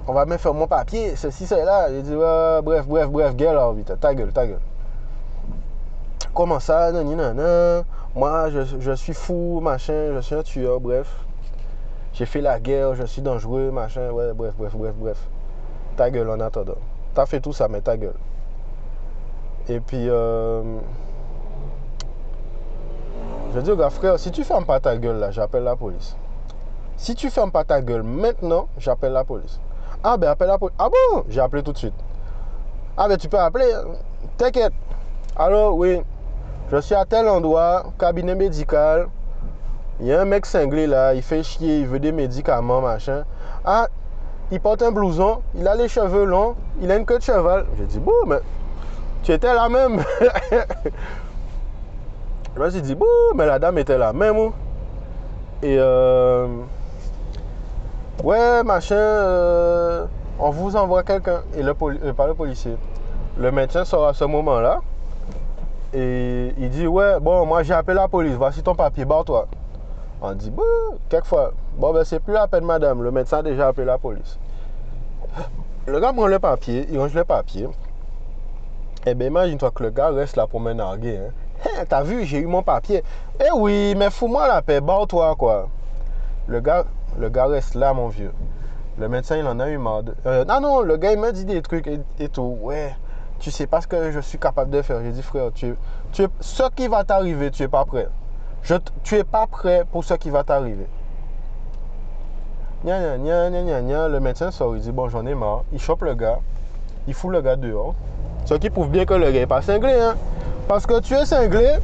[0.08, 1.88] on va même faire mon papier, ceci, cela.
[1.90, 4.60] Il dit ouais, Bref, bref, bref, gueule, vite, ta gueule, ta gueule.
[6.34, 6.90] Comment ça,
[8.14, 11.06] Moi, je, je suis fou, machin, je suis un tueur, bref
[12.16, 15.18] j'ai fait la guerre, je suis dangereux, machin, ouais, bref, bref, bref, bref.
[15.96, 16.78] Ta gueule en attendant.
[17.14, 18.16] T'as fait tout ça, mais ta gueule.
[19.68, 20.62] Et puis, euh,
[23.56, 26.14] je dis au gars, frère, si tu fermes pas ta gueule là, j'appelle la police.
[26.98, 29.60] Si tu fermes pas ta gueule maintenant, j'appelle la police.
[30.04, 30.76] Ah ben appelle la police.
[30.78, 31.24] Ah bon?
[31.30, 31.94] J'ai appelé tout de suite.
[32.98, 33.72] Ah ben tu peux appeler.
[33.72, 33.92] Hein.
[34.36, 34.74] T'inquiète.
[35.36, 36.02] Alors oui,
[36.70, 39.08] je suis à tel endroit, cabinet médical.
[40.00, 43.24] Il y a un mec cinglé là, il fait chier, il veut des médicaments, machin.
[43.64, 43.88] Ah,
[44.50, 47.64] il porte un blouson, il a les cheveux longs, il a une queue de cheval.
[47.78, 48.40] J'ai dit, bon, mais
[49.22, 50.04] tu étais la même.
[52.56, 54.50] Je me dit, bon, mais la dame était la même.
[55.62, 56.46] Et euh,
[58.24, 60.06] ouais, machin, euh,
[60.38, 61.42] on vous envoie quelqu'un.
[61.54, 62.76] Et le euh, pas le policier.
[63.36, 64.80] Le médecin sort à ce moment-là.
[65.92, 69.48] Et il dit, ouais, bon, moi j'ai appelé la police, voici ton papier, barre-toi.
[70.22, 70.62] On dit, bon,
[71.10, 73.02] quelquefois, bon, ben c'est plus la peine, madame.
[73.02, 74.38] Le médecin a déjà appelé la police.
[75.86, 77.68] Le gars prend le papier, il range le papier.
[79.04, 81.18] Eh bien, imagine-toi que le gars reste là pour me narguer.
[81.18, 81.32] Hein.
[81.64, 83.02] Hein t'as vu, j'ai eu mon papier.
[83.40, 85.68] Eh oui, mais fous-moi la paix, barre-toi, quoi.
[86.46, 86.84] Le gars,
[87.18, 88.32] le gars reste là, mon vieux.
[88.98, 90.02] Le médecin, il en a eu marre.
[90.26, 92.58] Euh, non, non, le gars, il m'a dit des trucs et, tout.
[92.60, 92.94] Ouais,
[93.40, 95.00] tu sais pas ce que je suis capable de faire.
[95.02, 95.74] J'ai dit, frère, tu,
[96.12, 98.08] tu, ce qui va t'arriver, tu es pas prêt
[99.04, 100.86] tu n'es pas prêt pour ce qui va t'arriver.
[102.84, 105.62] Le médecin sort, il dit Bon, j'en ai marre.
[105.72, 106.40] Il chope le gars,
[107.06, 107.94] il fout le gars dehors.
[108.44, 109.92] Ce qui prouve bien que le gars n'est pas cinglé.
[109.92, 110.16] Hein?
[110.68, 111.76] Parce que tu es cinglé,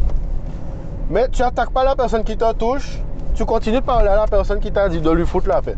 [1.08, 2.98] mais tu n'attaques pas la personne qui te touche.
[3.34, 5.76] Tu continues de parler à la personne qui t'a dit de lui foutre la paix.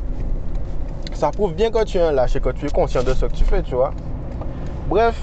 [1.13, 3.27] Ça prouve bien que tu es un lâche et que tu es conscient de ce
[3.27, 3.93] que tu fais, tu vois.
[4.89, 5.21] Bref,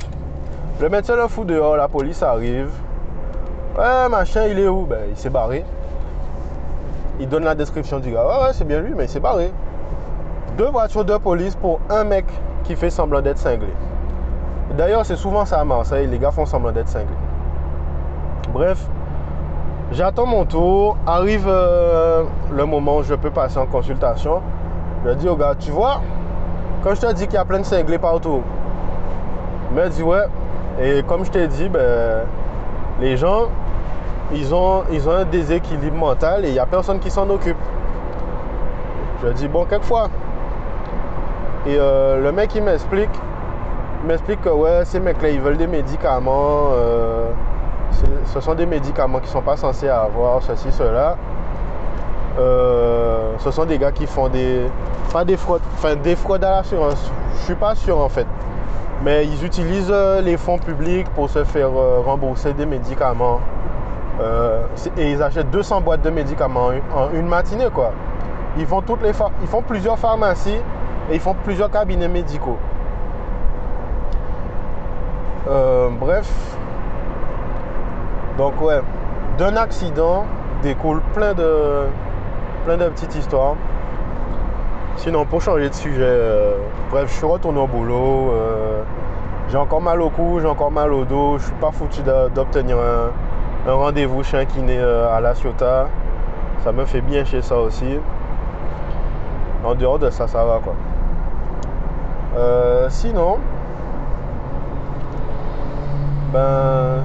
[0.79, 2.69] le médecin le fout dehors, la police arrive.
[3.77, 4.85] Ouais, machin, il est où?
[4.85, 5.65] Ben, il s'est barré.
[7.19, 8.25] Il donne la description du gars.
[8.25, 9.51] Ouais, ouais, c'est bien lui, mais il s'est barré.
[10.57, 12.25] Deux voitures de police pour un mec
[12.63, 13.73] qui fait semblant d'être cinglé.
[14.77, 16.07] D'ailleurs, c'est souvent ça à Marseille.
[16.07, 17.07] Les gars font semblant d'être cinglés.
[18.53, 18.87] Bref,
[19.91, 20.97] J'attends mon tour.
[21.05, 24.41] Arrive euh, le moment où je peux passer en consultation.
[25.05, 25.99] Je dis au gars, tu vois,
[26.81, 28.41] quand je te dis qu'il y a plein de cinglés partout,
[29.69, 30.23] il me dit ouais.
[30.81, 32.25] Et comme je t'ai dit, ben,
[33.01, 33.49] les gens,
[34.31, 37.57] ils ont, ils ont un déséquilibre mental et il n'y a personne qui s'en occupe.
[39.23, 40.07] Je dis bon, quelquefois.
[41.67, 43.09] Et euh, le mec, il m'explique,
[44.07, 46.69] m'explique que ouais, ces mecs-là, ils veulent des médicaments.
[46.71, 47.25] euh,
[48.25, 51.17] ce sont des médicaments qui ne sont pas censés avoir ceci, cela.
[52.39, 54.61] Euh, ce sont des gars qui font des.
[55.11, 57.11] Pas des fraudes, enfin des fraudes à l'assurance.
[57.35, 58.27] Je suis pas sûr en fait.
[59.03, 63.39] Mais ils utilisent euh, les fonds publics pour se faire euh, rembourser des médicaments.
[64.97, 67.91] Et ils achètent 200 boîtes de médicaments en une- matinée quoi.
[68.55, 68.83] Ils font,
[69.67, 70.59] plusieurs pharmacies
[71.09, 72.57] et ils font plusieurs cabinets médicaux.
[75.99, 76.29] Bref.
[78.41, 78.81] Donc ouais,
[79.37, 80.25] d'un accident
[80.63, 81.85] découle plein de,
[82.65, 83.53] de petites histoires.
[84.95, 86.55] Sinon, pour changer de sujet, euh,
[86.89, 88.31] bref, je suis retourné au boulot.
[88.31, 88.81] euh,
[89.47, 91.37] j'ai encore mal au cou, j'ai encore mal au dos.
[91.37, 92.01] Je suis pas foutu
[92.33, 95.85] d'obtenir un, rendez-vous chez un kiné euh, à La Ciotat.
[96.63, 97.99] Ça me fait bien chez ça aussi.
[99.63, 100.73] En dehors de ça, ça va quoi.
[102.89, 103.37] Sinon,
[106.33, 107.03] ben,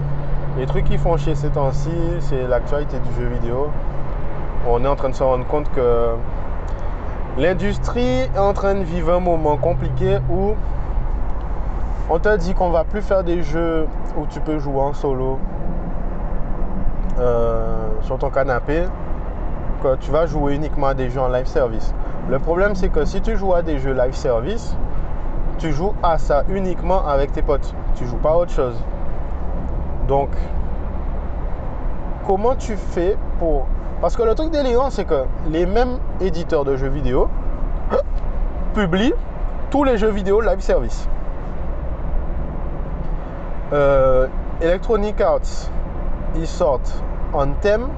[0.56, 1.90] les trucs qui font chier ces temps-ci,
[2.20, 3.68] c'est l'actualité du jeu vidéo.
[4.66, 6.14] On est en train de se rendre compte que
[7.36, 10.54] l'industrie est en train de vivre un moment compliqué où
[12.08, 15.38] on te dit qu'on va plus faire des jeux où tu peux jouer en solo
[17.18, 18.84] euh, sur ton canapé,
[19.82, 21.94] que tu vas jouer uniquement à des jeux en live service.
[22.30, 24.74] Le problème, c'est que si tu joues à des jeux live service,
[25.58, 27.74] tu joues à ça uniquement avec tes potes.
[27.94, 28.82] Tu joues pas à autre chose.
[30.08, 30.30] Donc,
[32.26, 33.66] comment tu fais pour...
[34.00, 37.28] Parce que le truc délirant, c'est que les mêmes éditeurs de jeux vidéo
[38.74, 39.14] publient
[39.70, 41.08] tous les jeux vidéo live service.
[43.72, 44.28] Euh,
[44.60, 45.70] Electronic Arts,
[46.36, 47.88] ils sortent Anthem.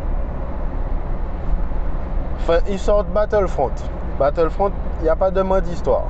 [2.38, 3.72] Enfin, ils sortent Battlefront.
[4.18, 6.04] Battlefront, il n'y a pas de mode histoire.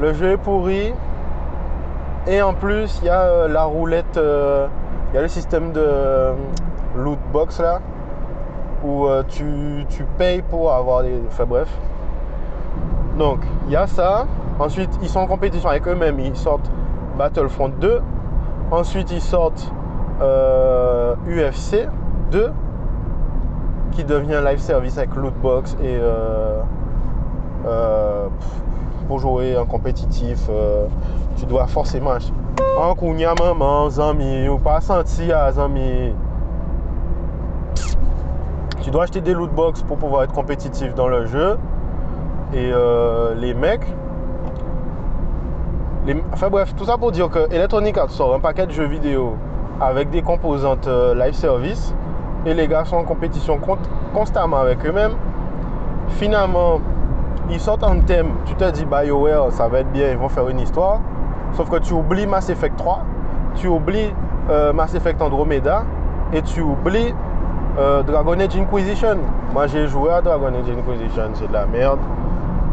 [0.00, 0.94] Le jeu est pourri.
[2.26, 4.66] Et en plus, il y a euh, la roulette, euh,
[5.10, 6.34] il y a le système de euh,
[6.96, 7.80] loot box là,
[8.84, 11.20] où euh, tu, tu payes pour avoir des.
[11.28, 11.68] Enfin bref.
[13.18, 14.26] Donc, il y a ça.
[14.58, 16.20] Ensuite, ils sont en compétition avec eux-mêmes.
[16.20, 16.70] Ils sortent
[17.16, 18.00] Battlefront 2.
[18.70, 19.72] Ensuite, ils sortent
[20.20, 21.88] euh, UFC
[22.30, 22.52] 2,
[23.92, 26.60] qui devient live service avec lootbox et euh,
[27.66, 28.28] euh,
[29.08, 30.86] pour jouer en compétitif, euh,
[31.36, 32.32] tu dois forcément acheter.
[32.78, 36.12] En kounya maman, zami, ou pas senti à zami.
[38.82, 41.58] Tu dois acheter des lootbox pour pouvoir être compétitif dans le jeu.
[42.54, 43.86] Et euh, les mecs,
[46.32, 49.34] enfin bref, tout ça pour dire que Electronic Arts sort un paquet de jeux vidéo
[49.80, 51.92] avec des composantes euh, live service
[52.46, 53.78] et les gars sont en compétition con-
[54.14, 55.14] constamment avec eux-mêmes.
[56.10, 56.80] Finalement,
[57.50, 60.48] ils sortent un thème, tu te dis BioWare, ça va être bien, ils vont faire
[60.48, 61.00] une histoire.
[61.56, 63.00] Sauf que tu oublies Mass Effect 3,
[63.54, 64.12] tu oublies
[64.50, 65.84] euh, Mass Effect Andromeda
[66.34, 67.14] et tu oublies
[67.78, 69.16] euh, Dragon Age Inquisition.
[69.54, 71.98] Moi j'ai joué à Dragon Age Inquisition, c'est de la merde.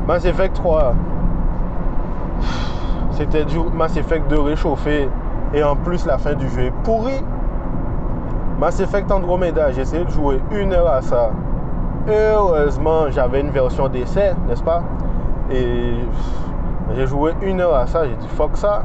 [0.06, 0.94] Mass Effect 3,
[3.12, 5.08] c'était du Mass Effect de réchauffé
[5.54, 7.24] et en plus la fin du jeu est pourrie.
[8.60, 11.32] Mass Effect Andromeda, j'ai essayé de jouer une heure à ça.
[12.10, 14.84] Heureusement, j'avais une version d'essai, n'est-ce pas?
[15.50, 15.94] Et
[16.96, 18.84] j'ai joué une heure à ça, j'ai dit fuck ça.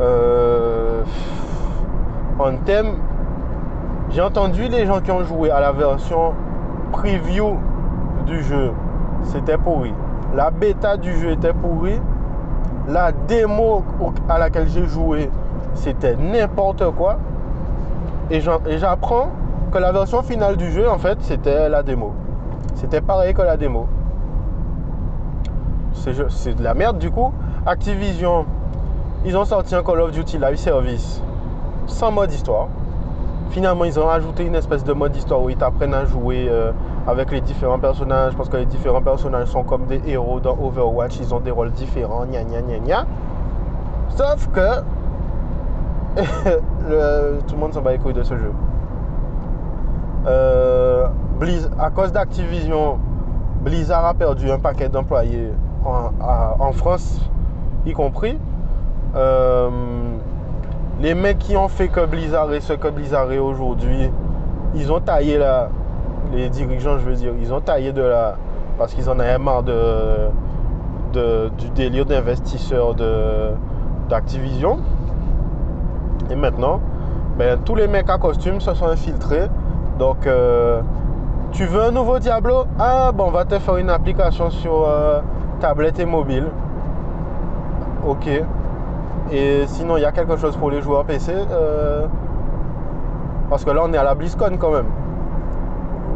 [0.00, 1.02] Euh,
[2.38, 2.94] en thème,
[4.10, 6.34] j'ai entendu les gens qui ont joué à la version
[6.92, 7.56] preview
[8.26, 8.72] du jeu,
[9.24, 9.92] c'était pourri.
[10.34, 12.00] La bêta du jeu était pourrie.
[12.88, 13.84] La démo
[14.28, 15.30] à laquelle j'ai joué,
[15.74, 17.18] c'était n'importe quoi.
[18.30, 19.28] Et j'apprends
[19.72, 22.12] que la version finale du jeu, en fait, c'était la démo.
[22.74, 23.86] C'était pareil que la démo.
[26.28, 27.32] C'est de la merde du coup.
[27.66, 28.46] Activision,
[29.24, 31.22] ils ont sorti un Call of Duty Live Service
[31.86, 32.68] sans mode histoire.
[33.50, 36.72] Finalement, ils ont ajouté une espèce de mode histoire où ils t'apprennent à jouer euh,
[37.06, 41.18] avec les différents personnages parce que les différents personnages sont comme des héros dans Overwatch,
[41.20, 43.06] ils ont des rôles différents, gna gna gna gna.
[44.10, 44.80] Sauf que
[47.46, 48.52] tout le monde s'en bat les couilles de ce jeu.
[50.26, 51.06] Euh,
[51.78, 52.98] à cause d'Activision,
[53.62, 55.52] Blizzard a perdu un paquet d'employés
[55.84, 57.20] en, France,
[57.86, 58.38] y compris.
[59.16, 59.70] Euh,
[61.00, 64.10] les mecs qui ont fait que Blizzard est ce que Blizzard est aujourd'hui,
[64.74, 65.68] ils ont taillé là,
[66.32, 68.36] les dirigeants, je veux dire, ils ont taillé de là
[68.78, 70.28] parce qu'ils en avaient marre de,
[71.12, 72.94] du délire d'investisseurs
[74.08, 74.78] d'Activision.
[76.30, 76.80] Et maintenant,
[77.38, 79.48] ben, tous les mecs à costume se sont infiltrés.
[79.98, 80.80] Donc, euh,
[81.50, 82.66] tu veux un nouveau Diablo?
[82.78, 85.20] Ah, bon, on va te faire une application sur euh,
[85.58, 86.46] tablette et mobile.
[88.06, 88.28] Ok.
[89.30, 91.32] Et sinon, il y a quelque chose pour les joueurs PC.
[91.34, 92.06] Euh,
[93.50, 94.88] parce que là, on est à la BlizzCon quand même.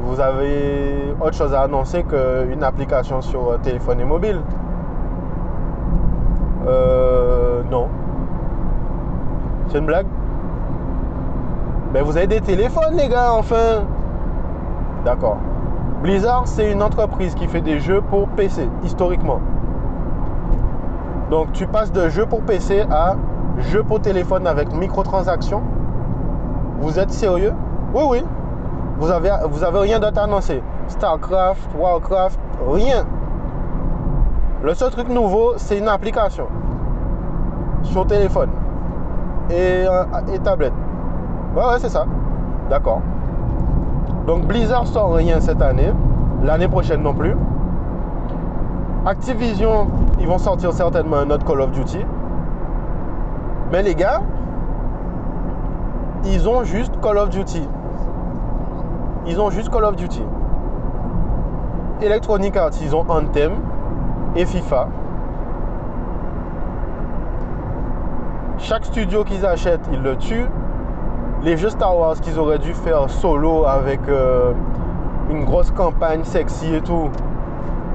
[0.04, 4.40] Vous avez autre chose à annoncer qu'une application sur téléphone et mobile?
[6.66, 7.62] Euh.
[7.70, 7.88] Non.
[9.68, 10.06] C'est une blague?
[11.92, 13.84] Ben, vous avez des téléphones, les gars, enfin
[15.04, 15.38] D'accord.
[16.02, 19.40] Blizzard, c'est une entreprise qui fait des jeux pour PC, historiquement.
[21.30, 23.14] Donc tu passes de jeux pour PC à
[23.58, 25.62] jeux pour téléphone avec microtransactions.
[26.80, 27.52] Vous êtes sérieux?
[27.94, 28.24] Oui, oui.
[28.98, 29.30] Vous avez,
[29.78, 30.60] rien d'autre à annoncer.
[30.88, 32.38] StarCraft, Warcraft,
[32.68, 33.06] rien.
[34.64, 36.48] Le seul truc nouveau, c'est une application
[37.84, 38.50] sur téléphone
[39.50, 40.72] et, euh, et tablette.
[41.54, 42.06] Ouais, ouais, c'est ça.
[42.68, 43.02] D'accord.
[44.26, 45.92] Donc Blizzard sort rien cette année,
[46.42, 47.34] l'année prochaine non plus.
[49.04, 49.88] Activision,
[50.20, 51.98] ils vont sortir certainement un autre Call of Duty.
[53.72, 54.20] Mais les gars,
[56.24, 57.68] ils ont juste Call of Duty.
[59.26, 60.22] Ils ont juste Call of Duty.
[62.00, 63.52] Electronic Arts, ils ont Anthem
[64.36, 64.88] et FIFA.
[68.58, 70.46] Chaque studio qu'ils achètent, ils le tuent
[71.44, 74.52] les jeux Star Wars qu'ils auraient dû faire solo avec euh,
[75.30, 77.10] une grosse campagne sexy et tout,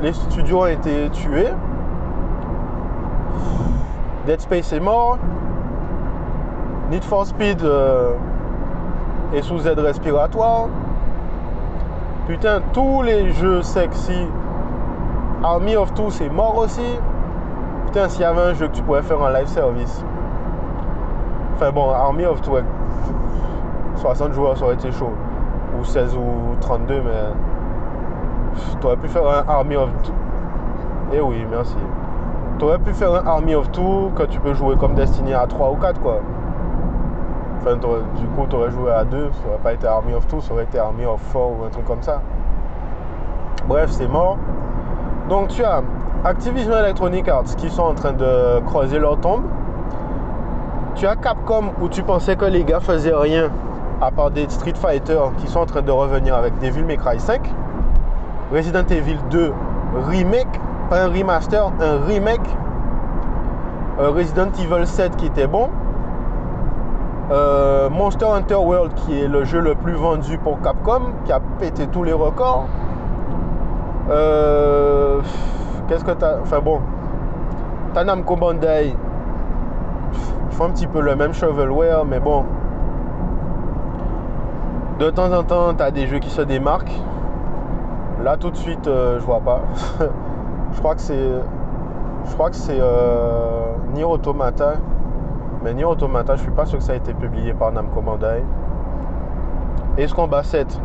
[0.01, 1.49] les studios ont été tués.
[4.25, 5.17] Dead Space est mort.
[6.91, 8.13] Need for Speed euh,
[9.33, 10.67] est sous aide respiratoire.
[12.27, 14.27] Putain, tous les jeux sexy.
[15.43, 16.99] Army of Two, c'est mort aussi.
[17.85, 20.03] Putain, s'il y avait un jeu que tu pouvais faire en live service.
[21.55, 22.57] Enfin bon, Army of Two,
[23.97, 25.11] 60 joueurs, ça aurait été chaud.
[25.79, 27.11] Ou 16 ou 32, mais.
[28.81, 30.13] T'aurais pu faire un Army of Two.
[31.13, 31.75] Eh oui, merci.
[32.59, 35.71] T'aurais pu faire un Army of Two que tu peux jouer comme Destiny à 3
[35.71, 36.19] ou 4, quoi.
[37.59, 40.53] Enfin, du coup, t'aurais joué à 2, ça aurait pas été Army of Two, ça
[40.53, 42.21] aurait été Army of 4 ou un truc comme ça.
[43.67, 44.37] Bref, c'est mort.
[45.29, 45.81] Donc, tu as
[46.23, 49.43] Activision Electronic Arts qui sont en train de creuser leur tombe.
[50.95, 53.49] Tu as Capcom où tu pensais que les gars faisaient rien
[54.01, 57.19] à part des Street Fighter qui sont en train de revenir avec Devil May Cry
[57.19, 57.41] 5,
[58.51, 59.53] Resident Evil 2
[60.09, 62.55] remake, pas un remaster, un remake,
[63.99, 65.69] euh, Resident Evil 7 qui était bon,
[67.29, 71.41] euh, Monster Hunter World qui est le jeu le plus vendu pour Capcom, qui a
[71.59, 72.67] pété tous les records.
[74.09, 75.21] Euh,
[75.87, 76.39] qu'est-ce que t'as.
[76.41, 76.79] Enfin bon.
[77.93, 78.93] Tanamco Bandai.
[80.49, 82.45] Ils font un petit peu le même shovelware, mais bon.
[84.99, 86.99] De temps en temps, tu as des jeux qui se démarquent.
[88.23, 89.61] Là, tout de suite, euh, je vois pas.
[90.73, 91.31] je crois que c'est.
[92.25, 94.73] Je crois que c'est euh, Automata.
[95.63, 98.43] Mais Nier Automata, je suis pas sûr que ça a été publié par Namco Bandai.
[99.99, 100.79] Ace Combat 7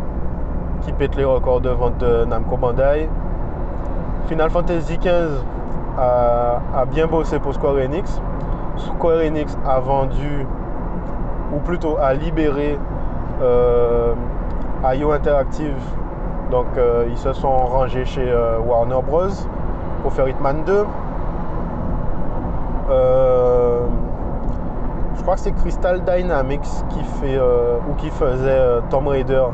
[0.82, 3.08] qui pète les records de vente de Namco Bandai.
[4.26, 5.42] Final Fantasy XV
[5.98, 8.20] a, bien bossé pour Square Enix.
[8.76, 10.46] Square Enix a vendu,
[11.54, 12.78] ou plutôt a libéré
[14.84, 15.76] IO Interactive.
[16.52, 19.28] Donc euh, ils se sont rangés chez euh, Warner Bros.
[20.02, 20.84] pour faire Hitman 2.
[25.16, 29.44] je crois que c'est Crystal Dynamics qui fait ou qui faisait Tomb Raider.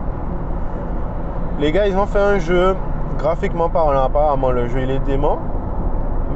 [1.60, 2.74] Les gars, ils ont fait un jeu
[3.18, 4.02] graphiquement parlant.
[4.02, 5.38] Apparemment, le jeu il est dément,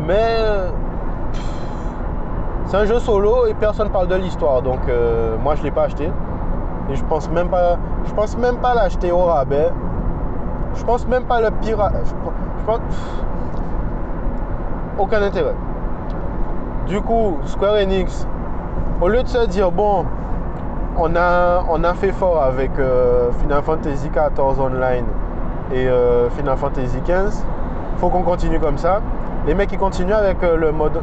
[0.07, 0.37] mais
[2.67, 4.61] c'est un jeu solo et personne parle de l'histoire.
[4.61, 4.81] Donc,
[5.43, 6.11] moi, je l'ai pas acheté.
[6.91, 9.71] Et je pense même pas, je pense même pas l'acheter au rabais.
[10.75, 11.95] Je pense même pas le pirate.
[12.05, 12.81] Je pense,
[14.99, 15.55] aucun intérêt.
[16.87, 18.27] Du coup, Square Enix,
[19.01, 20.05] au lieu de se dire bon,
[20.99, 25.05] on a, on a fait fort avec euh, Final Fantasy XIV Online
[25.73, 27.45] et euh, Final Fantasy XV,
[27.97, 29.01] faut qu'on continue comme ça.
[29.47, 31.01] Les mecs ils continuent avec euh, le mode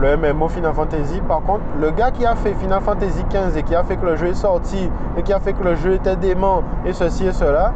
[0.00, 1.20] le MMO Final Fantasy.
[1.26, 4.06] Par contre, le gars qui a fait Final Fantasy 15 et qui a fait que
[4.06, 7.26] le jeu est sorti et qui a fait que le jeu était dément et ceci
[7.26, 7.72] et cela,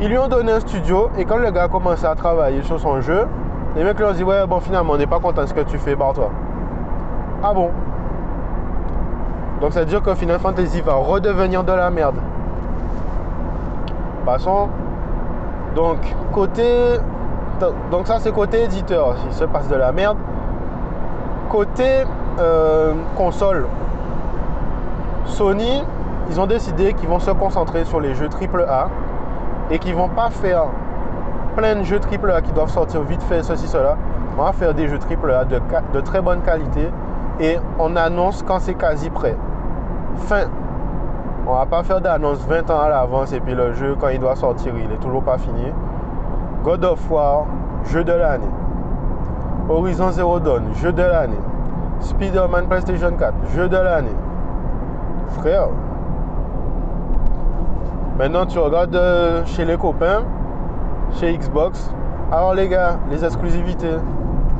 [0.00, 2.80] ils lui ont donné un studio et quand le gars a commencé à travailler sur
[2.80, 3.26] son jeu,
[3.76, 5.60] les mecs lui ont dit ouais bon finalement on n'est pas content de ce que
[5.60, 6.30] tu fais par toi.
[7.42, 7.70] Ah bon?
[9.60, 12.16] Donc ça veut dire que Final Fantasy va redevenir de la merde.
[14.24, 14.68] Passons.
[15.74, 15.98] Donc,
[16.32, 16.98] côté.
[17.90, 19.16] Donc, ça, c'est côté éditeur.
[19.26, 20.16] Il se passe de la merde.
[21.54, 22.02] Côté
[22.40, 23.68] euh, console,
[25.24, 25.84] Sony,
[26.28, 28.88] ils ont décidé qu'ils vont se concentrer sur les jeux AAA
[29.70, 30.64] et qu'ils vont pas faire
[31.56, 33.96] plein de jeux AAA qui doivent sortir vite fait, ceci, cela.
[34.36, 35.60] On va faire des jeux AAA de,
[35.92, 36.90] de très bonne qualité
[37.38, 39.36] et on annonce quand c'est quasi prêt.
[40.26, 40.48] Fin.
[41.46, 44.18] On va pas faire d'annonce 20 ans à l'avance et puis le jeu, quand il
[44.18, 45.72] doit sortir, il est toujours pas fini.
[46.64, 47.46] God of War,
[47.84, 48.50] jeu de l'année.
[49.68, 51.40] Horizon Zero Dawn, jeu de l'année.
[52.00, 54.16] Spider-Man PlayStation 4, jeu de l'année.
[55.28, 55.68] Frère.
[58.18, 60.22] Maintenant, tu regardes euh, chez les copains,
[61.12, 61.92] chez Xbox.
[62.30, 63.96] Alors, les gars, les exclusivités.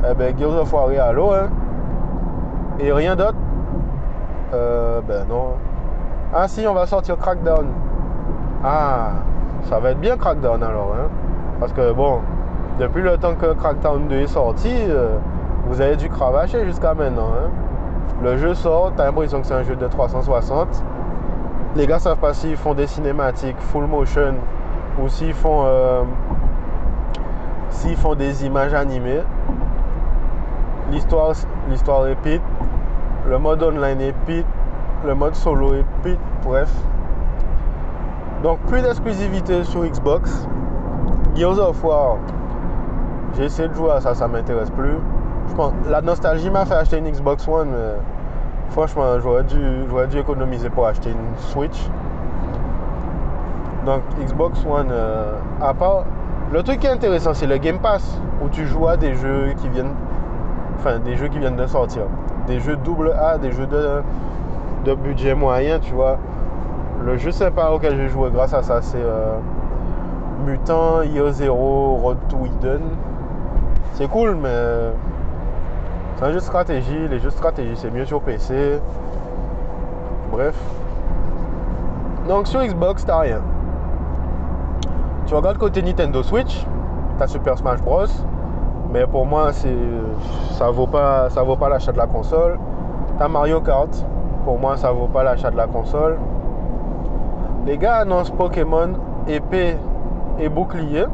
[0.09, 1.49] Eh ben, Gears of War et hein.
[2.79, 3.37] Et rien d'autre
[4.53, 5.53] euh, Ben non.
[6.33, 7.67] Ah si, on va sortir Crackdown.
[8.63, 9.11] Ah,
[9.63, 10.93] ça va être bien Crackdown alors.
[10.93, 11.09] Hein?
[11.59, 12.19] Parce que bon,
[12.79, 15.17] depuis le temps que Crackdown 2 est sorti, euh,
[15.67, 17.29] vous avez dû cravacher jusqu'à maintenant.
[17.29, 17.49] Hein?
[18.21, 20.83] Le jeu sort, t'as l'impression que c'est un jeu de 360.
[21.75, 24.35] Les gars savent pas s'ils font des cinématiques full motion
[25.01, 26.03] ou s'ils font, euh,
[27.97, 29.21] font des images animées.
[30.91, 31.31] L'histoire,
[32.07, 32.41] est pite.
[33.27, 34.45] Le mode online est pit.
[35.05, 36.19] Le mode solo est pit.
[36.43, 36.71] Bref.
[38.43, 40.47] Donc plus d'exclusivité sur Xbox.
[41.35, 42.17] Gears of War.
[43.35, 44.97] J'ai essayé de jouer à ça, ça m'intéresse plus.
[45.89, 51.11] La nostalgie m'a fait acheter une Xbox One, mais franchement, j'aurais dû, économiser pour acheter
[51.11, 51.89] une Switch.
[53.85, 56.05] Donc Xbox One, euh, à part.
[56.51, 59.53] Le truc qui est intéressant, c'est le Game Pass, où tu joues à des jeux
[59.57, 59.93] qui viennent.
[60.77, 62.03] Enfin, des jeux qui viennent de sortir
[62.47, 66.17] des jeux double A, des jeux de, budget moyen, tu vois.
[67.03, 69.37] Le jeu sympa auquel j'ai joué grâce à ça, c'est euh,
[70.45, 72.81] Mutant, IO 0, Road to Eden.
[73.95, 74.91] C'est cool, mais
[76.17, 77.07] c'est un jeu de stratégie.
[77.07, 78.81] Les jeux de stratégie, c'est mieux sur PC.
[80.31, 80.53] Bref.
[82.27, 83.39] Donc sur Xbox, t'as rien.
[85.27, 86.67] Tu regardes côté Nintendo Switch,
[87.17, 88.03] t'as Super Smash Bros.
[88.91, 89.77] Mais pour moi, c'est,
[90.51, 92.59] ça vaut pas, ça vaut pas l'achat de la console.
[93.17, 94.05] T'as Mario Kart.
[94.43, 96.17] Pour moi, ça vaut pas l'achat de la console.
[97.65, 98.89] Les gars annoncent Pokémon
[99.25, 99.77] épée
[100.37, 101.05] et bouclier.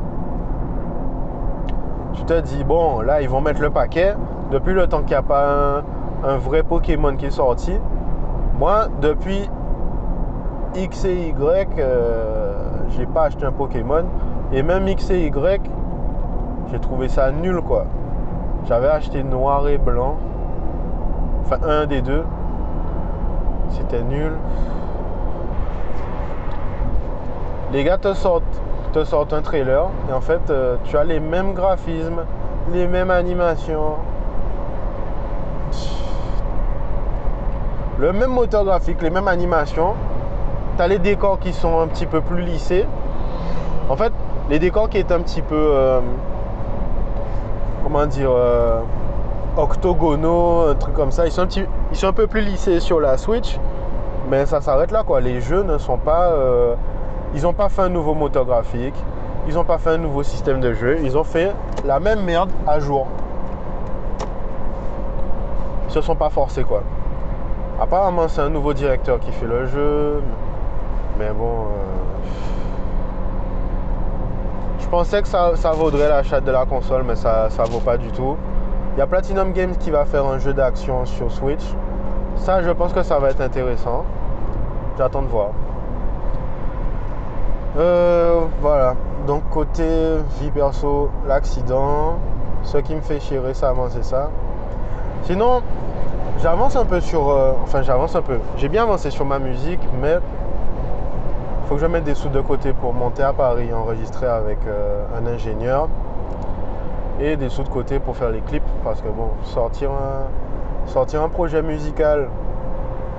[2.14, 4.16] Tu te dis, bon, là, ils vont mettre le paquet.
[4.52, 5.84] Depuis le temps qu'il n'y a pas
[6.24, 7.74] un, vrai Pokémon qui est sorti,
[8.60, 9.50] moi, depuis
[10.76, 12.54] X et Y, euh,
[12.90, 14.06] j'ai pas acheté un Pokémon.
[14.52, 15.62] Et même X et Y,
[16.72, 17.86] j'ai trouvé ça nul quoi.
[18.66, 20.18] J'avais acheté noir et blanc.
[21.42, 22.24] Enfin un des deux.
[23.70, 24.34] C'était nul.
[27.74, 28.62] Les gars te sortent,
[28.92, 32.26] te sortent un trailer et en fait euh, tu as les mêmes graphismes,
[32.72, 33.96] les mêmes animations.
[37.98, 39.94] Le même moteur graphique, les mêmes animations.
[40.76, 42.86] Tu as les décors qui sont un petit peu plus lissés.
[43.90, 44.12] En fait,
[44.50, 46.00] les décors qui est un petit peu euh,
[47.84, 48.80] comment dire, euh,
[49.58, 51.26] octogonaux, un truc comme ça.
[51.26, 53.60] Ils sont, un petit, ils sont un peu plus lissés sur la Switch,
[54.30, 55.22] mais ça s'arrête là quoi.
[55.22, 56.34] Les jeux ne sont pas,
[57.34, 58.96] ils n'ont pas fait un nouveau moteur graphique,
[59.48, 61.54] ils n'ont pas fait un nouveau système de jeu, ils ont fait
[61.86, 63.08] la même merde à jour.
[65.88, 66.84] Ils se sont pas forcés quoi.
[67.80, 70.22] Apparemment c'est un nouveau directeur qui fait le jeu,
[71.18, 71.66] mais bon.
[71.66, 71.92] Euh,
[74.92, 78.36] pensais que ça, vaudrait l'achat de la console, mais ça ne vaut pas du tout.
[78.94, 81.64] Il y a Platinum Games qui va faire un jeu d'action sur Switch.
[82.36, 84.04] Ça, je pense que ça va être intéressant.
[84.98, 85.52] J'attends de voir.
[87.78, 88.96] Euh, voilà.
[89.28, 92.18] Donc côté vie perso, l'accident.
[92.64, 94.30] Ce qui me fait chier récemment, c'est ça.
[95.24, 95.62] Sinon,
[96.42, 97.30] j'avance un peu sur...
[97.30, 98.40] Euh, enfin, j'avance un peu.
[98.58, 100.18] J'ai bien avancé sur ma musique, mais
[101.68, 105.06] faut que je mette des sous de côté pour monter à Paris, enregistrer avec euh,
[105.18, 105.88] un ingénieur
[107.20, 111.22] et des sous de côté pour faire les clips parce que bon, sortir un, sortir
[111.22, 112.30] un projet musical,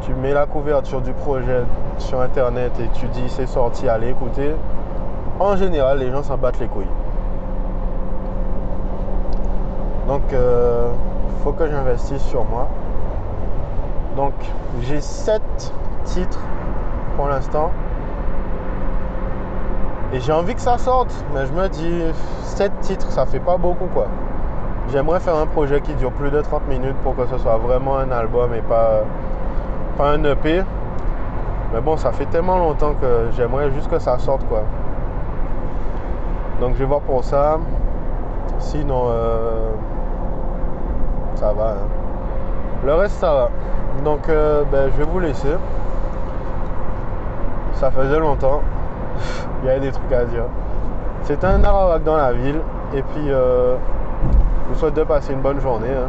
[0.03, 1.63] tu mets la couverture du projet
[1.99, 4.55] sur internet et tu dis c'est sorti, allez écouter.
[5.41, 6.87] En général, les gens s'en battent les couilles.
[10.07, 10.89] Donc, euh,
[11.43, 12.69] faut que j'investisse sur moi.
[14.17, 14.35] Donc,
[14.83, 15.43] j'ai 7
[16.05, 16.41] titres
[17.17, 17.71] pour l'instant.
[20.13, 22.03] Et j'ai envie que ça sorte, mais je me dis,
[22.43, 24.07] 7 titres, ça fait pas beaucoup quoi.
[24.93, 27.97] J'aimerais faire un projet qui dure plus de 30 minutes pour que ce soit vraiment
[27.97, 29.05] un album et pas,
[29.97, 30.63] pas un EP.
[31.73, 34.63] Mais bon, ça fait tellement longtemps que j'aimerais juste que ça sorte quoi.
[36.61, 37.59] Donc je vais voir pour ça.
[38.59, 39.71] Sinon, euh,
[41.35, 41.71] ça va.
[41.71, 41.89] hein.
[42.85, 43.49] Le reste, ça va.
[44.05, 45.57] Donc euh, ben, je vais vous laisser.
[47.75, 48.61] Ça faisait longtemps.
[49.63, 50.45] Il y avait des trucs à dire.
[51.23, 52.61] C'était un Arawak dans la ville.
[52.95, 53.77] Et puis, euh,
[54.69, 55.89] je vous souhaite de passer une bonne journée.
[55.89, 56.09] hein.